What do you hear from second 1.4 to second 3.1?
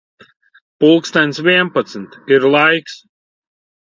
vienpadsmit. Ir laiks.